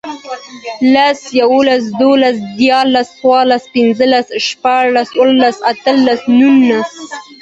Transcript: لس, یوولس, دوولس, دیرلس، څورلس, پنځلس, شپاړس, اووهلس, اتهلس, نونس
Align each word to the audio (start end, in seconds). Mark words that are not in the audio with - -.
لس, 0.93 1.19
یوولس, 1.39 1.83
دوولس, 1.99 2.37
دیرلس، 2.57 3.09
څورلس, 3.19 3.63
پنځلس, 3.75 4.27
شپاړس, 4.47 5.09
اووهلس, 5.15 5.57
اتهلس, 5.71 6.21
نونس 6.39 6.91